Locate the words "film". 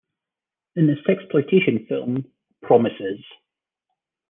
1.87-2.25